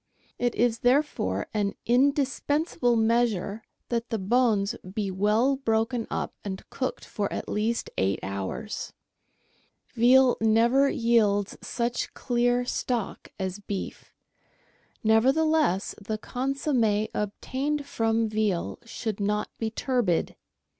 It 0.39 0.55
is 0.55 0.79
therefore 0.79 1.47
an 1.53 1.75
indis 1.85 2.41
pensable 2.49 2.97
measure 2.97 3.61
that 3.89 4.09
the 4.09 4.17
bones 4.17 4.75
be 4.91 5.11
well 5.11 5.57
broken 5.57 6.07
up 6.09 6.33
and 6.43 6.67
cooked 6.71 7.05
for 7.05 7.31
at 7.31 7.47
least 7.47 7.91
eight 7.99 8.19
hours. 8.23 8.93
Veal 9.93 10.37
never 10.41 10.89
yields 10.89 11.55
such 11.61 12.15
clear 12.15 12.65
stock 12.65 13.31
as 13.39 13.59
beef; 13.59 14.11
nevertheless, 15.03 15.93
the 16.01 16.17
consomm^ 16.17 17.07
obtained 17.13 17.85
from 17.85 18.27
veal 18.27 18.79
should 18.83 19.19
not 19.19 19.55
be 19.59 19.69
turbid. 19.69 20.35